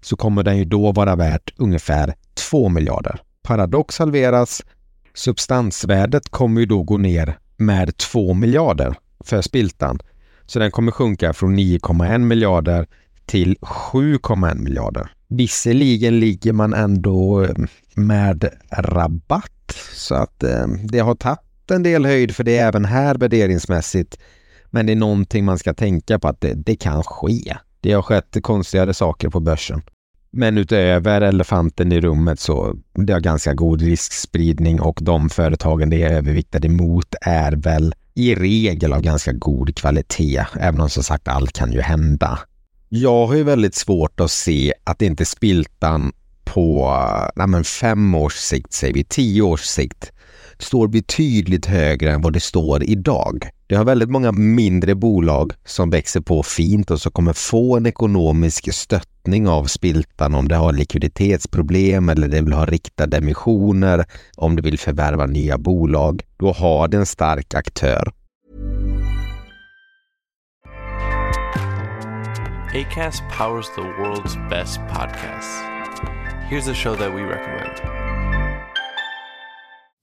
så 0.00 0.16
kommer 0.16 0.42
den 0.42 0.58
ju 0.58 0.64
då 0.64 0.92
vara 0.92 1.16
värt 1.16 1.52
ungefär 1.56 2.14
2 2.50 2.68
miljarder. 2.68 3.20
Paradox 3.42 3.98
halveras, 3.98 4.62
substansvärdet 5.14 6.28
kommer 6.28 6.60
ju 6.60 6.66
då 6.66 6.82
gå 6.82 6.98
ner 6.98 7.38
med 7.56 7.96
2 7.96 8.34
miljarder 8.34 8.94
för 9.24 9.42
Spiltan. 9.42 9.98
Så 10.46 10.58
den 10.58 10.70
kommer 10.70 10.92
sjunka 10.92 11.32
från 11.32 11.58
9,1 11.58 12.18
miljarder 12.18 12.86
till 13.26 13.56
7,1 13.60 14.54
miljarder. 14.54 15.12
Visserligen 15.28 16.20
ligger 16.20 16.52
man 16.52 16.74
ändå 16.74 17.42
eh, 17.42 17.54
med 17.94 18.50
rabatt 18.70 19.74
så 19.92 20.14
att 20.14 20.42
eh, 20.42 20.66
det 20.84 20.98
har 20.98 21.14
tagit 21.14 21.51
en 21.72 21.82
del 21.82 22.06
höjd 22.06 22.36
för 22.36 22.44
det 22.44 22.58
även 22.58 22.84
här 22.84 23.14
värderingsmässigt. 23.14 24.18
Men 24.70 24.86
det 24.86 24.92
är 24.92 24.96
någonting 24.96 25.44
man 25.44 25.58
ska 25.58 25.74
tänka 25.74 26.18
på 26.18 26.28
att 26.28 26.40
det, 26.40 26.54
det 26.54 26.76
kan 26.76 27.02
ske. 27.02 27.56
Det 27.80 27.92
har 27.92 28.02
skett 28.02 28.36
konstigare 28.42 28.94
saker 28.94 29.28
på 29.28 29.40
börsen. 29.40 29.82
Men 30.30 30.58
utöver 30.58 31.20
elefanten 31.20 31.92
i 31.92 32.00
rummet 32.00 32.40
så 32.40 32.76
det 32.94 33.12
har 33.12 33.20
ganska 33.20 33.54
god 33.54 33.82
riskspridning 33.82 34.80
och 34.80 34.98
de 35.02 35.30
företagen 35.30 35.90
det 35.90 36.02
är 36.02 36.12
överviktade 36.12 36.68
mot 36.68 37.14
är 37.20 37.52
väl 37.52 37.94
i 38.14 38.34
regel 38.34 38.92
av 38.92 39.02
ganska 39.02 39.32
god 39.32 39.76
kvalitet, 39.76 40.44
även 40.60 40.80
om 40.80 40.90
som 40.90 41.02
sagt 41.02 41.28
allt 41.28 41.52
kan 41.52 41.72
ju 41.72 41.80
hända. 41.80 42.38
Jag 42.88 43.26
har 43.26 43.34
ju 43.34 43.42
väldigt 43.42 43.74
svårt 43.74 44.20
att 44.20 44.30
se 44.30 44.72
att 44.84 45.02
inte 45.02 45.24
Spiltan 45.24 46.12
på 46.44 46.96
nej 47.36 47.46
men 47.46 47.64
fem 47.64 48.14
års 48.14 48.34
sikt, 48.34 48.72
säger 48.72 48.94
vi, 48.94 49.04
tio 49.04 49.42
års 49.42 49.64
sikt, 49.64 50.12
står 50.62 50.88
betydligt 50.88 51.66
högre 51.66 52.12
än 52.12 52.22
vad 52.22 52.32
det 52.32 52.40
står 52.40 52.82
idag. 52.82 53.48
Det 53.66 53.74
har 53.74 53.84
väldigt 53.84 54.10
många 54.10 54.32
mindre 54.32 54.94
bolag 54.94 55.52
som 55.64 55.90
växer 55.90 56.20
på 56.20 56.42
fint 56.42 56.90
och 56.90 57.00
som 57.00 57.12
kommer 57.12 57.32
få 57.32 57.76
en 57.76 57.86
ekonomisk 57.86 58.74
stöttning 58.74 59.48
av 59.48 59.64
Spiltan 59.64 60.34
om 60.34 60.48
det 60.48 60.56
har 60.56 60.72
likviditetsproblem 60.72 62.08
eller 62.08 62.28
det 62.28 62.40
vill 62.40 62.52
ha 62.52 62.66
riktade 62.66 63.16
emissioner, 63.16 64.04
om 64.36 64.56
det 64.56 64.62
vill 64.62 64.78
förvärva 64.78 65.26
nya 65.26 65.58
bolag. 65.58 66.22
Då 66.36 66.52
har 66.52 66.88
det 66.88 66.96
en 66.96 67.06
stark 67.06 67.54
aktör. 67.54 68.12
ACAST 72.74 73.22
powers 73.38 73.66
the 73.76 73.82
world's 73.82 74.48
best 74.48 74.80
podcasts. 74.88 75.60
Here's 76.50 76.68
a 76.68 76.74
show 76.74 76.96
that 76.96 77.14
we 77.14 77.20
recommend. 77.20 78.01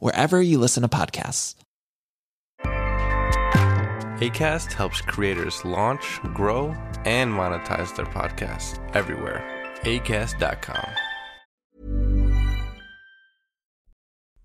wherever 0.00 0.40
you 0.42 0.58
listen 0.58 0.82
to 0.82 0.88
podcasts. 0.88 1.54
ACAST 4.22 4.72
helps 4.72 5.00
creators 5.00 5.64
launch, 5.64 6.20
grow, 6.34 6.74
and 7.04 7.32
monetize 7.32 7.96
their 7.96 8.06
podcasts 8.06 8.78
everywhere. 8.94 9.42
ACAST.com. 9.82 10.86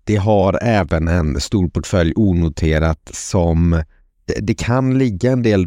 Det 0.04 0.16
har 0.16 0.58
även 0.62 1.08
en 1.08 1.40
stor 1.40 1.68
portfölj 1.68 2.12
onoterat 2.16 3.10
som 3.12 3.82
det 4.36 4.54
kan 4.54 4.98
ligga 4.98 5.32
en 5.32 5.42
del 5.42 5.66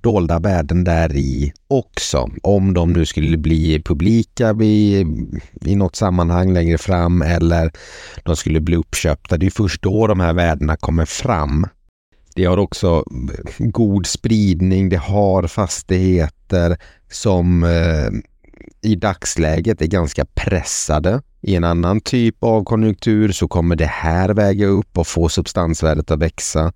dolda 0.00 0.38
värden 0.38 0.84
där 0.84 1.16
i 1.16 1.52
också. 1.68 2.30
Om 2.42 2.74
de 2.74 2.92
nu 2.92 3.06
skulle 3.06 3.36
bli 3.36 3.82
publika 3.82 4.52
vid, 4.52 5.06
i 5.64 5.74
något 5.76 5.96
sammanhang 5.96 6.52
längre 6.52 6.78
fram 6.78 7.22
eller 7.22 7.70
de 8.24 8.36
skulle 8.36 8.60
bli 8.60 8.76
uppköpta. 8.76 9.36
Det 9.36 9.46
är 9.46 9.50
först 9.50 9.82
då 9.82 10.06
de 10.06 10.20
här 10.20 10.32
värdena 10.32 10.76
kommer 10.76 11.04
fram. 11.04 11.66
Det 12.34 12.44
har 12.44 12.58
också 12.58 13.04
god 13.58 14.06
spridning. 14.06 14.88
Det 14.88 14.96
har 14.96 15.46
fastigheter 15.46 16.76
som 17.10 17.64
eh, 17.64 18.10
i 18.82 18.94
dagsläget 18.94 19.82
är 19.82 19.86
ganska 19.86 20.24
pressade. 20.24 21.22
I 21.40 21.54
en 21.56 21.64
annan 21.64 22.00
typ 22.00 22.44
av 22.44 22.64
konjunktur 22.64 23.32
så 23.32 23.48
kommer 23.48 23.76
det 23.76 23.86
här 23.86 24.28
väga 24.28 24.66
upp 24.66 24.98
och 24.98 25.06
få 25.06 25.28
substansvärdet 25.28 26.10
att 26.10 26.18
växa. 26.18 26.72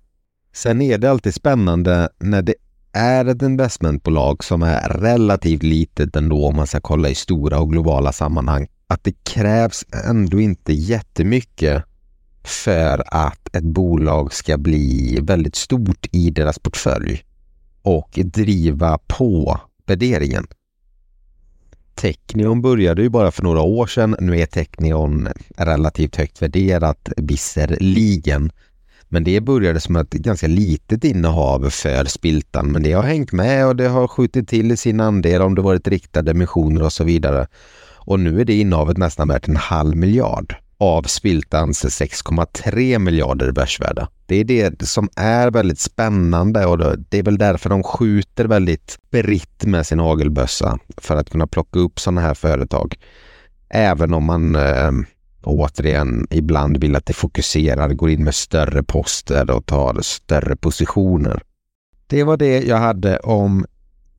Sen 0.53 0.81
är 0.81 0.97
det 0.97 1.11
alltid 1.11 1.33
spännande 1.33 2.09
när 2.19 2.41
det 2.41 2.55
är 2.91 3.25
ett 3.25 3.41
investmentbolag 3.41 4.43
som 4.43 4.61
är 4.61 4.89
relativt 4.89 5.63
litet 5.63 6.15
ändå 6.15 6.45
om 6.45 6.55
man 6.55 6.67
ska 6.67 6.81
kolla 6.81 7.09
i 7.09 7.15
stora 7.15 7.59
och 7.59 7.71
globala 7.71 8.11
sammanhang. 8.11 8.67
Att 8.87 9.03
det 9.03 9.23
krävs 9.23 9.85
ändå 10.07 10.39
inte 10.39 10.73
jättemycket 10.73 11.83
för 12.43 13.03
att 13.07 13.55
ett 13.55 13.63
bolag 13.63 14.33
ska 14.33 14.57
bli 14.57 15.19
väldigt 15.21 15.55
stort 15.55 16.07
i 16.11 16.29
deras 16.29 16.59
portfölj 16.59 17.23
och 17.81 18.19
driva 18.23 18.97
på 19.07 19.59
värderingen. 19.85 20.47
Technion 21.95 22.61
började 22.61 23.01
ju 23.01 23.09
bara 23.09 23.31
för 23.31 23.43
några 23.43 23.61
år 23.61 23.87
sedan. 23.87 24.15
Nu 24.19 24.39
är 24.39 24.45
Technion 24.45 25.27
relativt 25.57 26.15
högt 26.15 26.41
värderat 26.41 27.09
visserligen 27.17 28.51
men 29.09 29.23
det 29.23 29.41
började 29.41 29.79
som 29.79 29.95
ett 29.95 30.09
ganska 30.09 30.47
litet 30.47 31.03
innehav 31.03 31.69
för 31.69 32.05
Spiltan, 32.05 32.71
men 32.71 32.83
det 32.83 32.91
har 32.91 33.03
hängt 33.03 33.31
med 33.31 33.67
och 33.67 33.75
det 33.75 33.87
har 33.87 34.07
skjutit 34.07 34.47
till 34.47 34.71
i 34.71 34.77
sin 34.77 34.99
andel 34.99 35.41
om 35.41 35.55
det 35.55 35.61
varit 35.61 35.87
riktade 35.87 36.31
emissioner 36.31 36.83
och 36.83 36.93
så 36.93 37.03
vidare. 37.03 37.47
Och 37.95 38.19
nu 38.19 38.41
är 38.41 38.45
det 38.45 38.53
innehavet 38.53 38.97
nästan 38.97 39.27
värt 39.27 39.47
en 39.47 39.55
halv 39.55 39.95
miljard 39.95 40.55
av 40.77 41.03
Spiltans 41.03 41.85
6,3 41.85 42.99
miljarder 42.99 43.51
börsvärde. 43.51 44.07
Det 44.25 44.35
är 44.35 44.43
det 44.43 44.87
som 44.87 45.09
är 45.15 45.51
väldigt 45.51 45.79
spännande 45.79 46.65
och 46.65 46.97
det 46.97 47.17
är 47.17 47.23
väl 47.23 47.37
därför 47.37 47.69
de 47.69 47.83
skjuter 47.83 48.45
väldigt 48.45 48.97
britt 49.11 49.65
med 49.65 49.85
sin 49.85 49.99
hagelbössa 49.99 50.79
för 50.97 51.15
att 51.15 51.29
kunna 51.29 51.47
plocka 51.47 51.79
upp 51.79 51.99
sådana 51.99 52.21
här 52.21 52.33
företag. 52.33 52.95
Även 53.69 54.13
om 54.13 54.23
man 54.23 54.55
eh, 54.55 54.91
återigen 55.49 56.27
ibland 56.29 56.77
vill 56.77 56.95
att 56.95 57.05
det 57.05 57.13
fokuserar, 57.13 57.89
går 57.93 58.09
in 58.09 58.23
med 58.23 58.35
större 58.35 58.83
poster 58.83 59.51
och 59.51 59.65
tar 59.65 60.01
större 60.01 60.55
positioner. 60.55 61.41
Det 62.07 62.23
var 62.23 62.37
det 62.37 62.63
jag 62.63 62.77
hade 62.77 63.17
om 63.17 63.65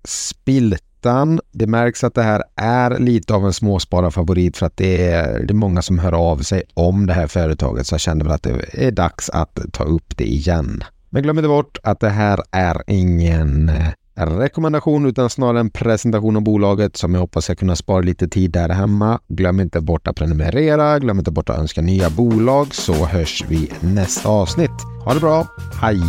Spiltan. 0.04 1.40
Det 1.52 1.66
märks 1.66 2.04
att 2.04 2.14
det 2.14 2.22
här 2.22 2.42
är 2.56 2.98
lite 2.98 3.34
av 3.34 3.46
en 3.46 3.52
småspararfavorit 3.52 4.56
för 4.56 4.66
att 4.66 4.76
det 4.76 5.06
är, 5.06 5.42
det 5.42 5.52
är 5.52 5.54
många 5.54 5.82
som 5.82 5.98
hör 5.98 6.12
av 6.12 6.38
sig 6.38 6.62
om 6.74 7.06
det 7.06 7.12
här 7.12 7.26
företaget 7.26 7.86
så 7.86 7.94
jag 7.94 8.00
kände 8.00 8.24
väl 8.24 8.32
att 8.32 8.42
det 8.42 8.86
är 8.86 8.90
dags 8.90 9.30
att 9.30 9.58
ta 9.72 9.84
upp 9.84 10.16
det 10.16 10.24
igen. 10.24 10.84
Men 11.10 11.22
glöm 11.22 11.38
inte 11.38 11.48
bort 11.48 11.78
att 11.82 12.00
det 12.00 12.10
här 12.10 12.42
är 12.50 12.82
ingen 12.86 13.68
eh, 13.68 13.88
rekommendation 14.26 15.06
utan 15.06 15.30
snarare 15.30 15.61
en 15.61 15.70
presentation 15.70 16.37
av 16.37 16.42
bolaget 16.42 16.96
som 16.96 17.14
jag 17.14 17.20
hoppas 17.20 17.44
ska 17.44 17.54
kunna 17.54 17.76
spara 17.76 18.00
lite 18.00 18.28
tid 18.28 18.50
där 18.50 18.68
hemma. 18.68 19.20
Glöm 19.28 19.61
inte 19.61 19.80
bort 19.80 20.09
att 20.09 20.16
prenumerera, 20.16 20.98
glöm 20.98 21.18
inte 21.18 21.30
bort 21.30 21.50
att 21.50 21.59
önska 21.59 21.83
nya 21.83 22.11
bolag 22.11 22.74
så 22.74 22.92
hörs 22.92 23.44
vi 23.48 23.72
nästa 23.80 24.28
avsnitt. 24.28 24.70
Ha 25.04 25.14
det 25.14 25.20
bra, 25.20 25.46
hej! 25.80 26.00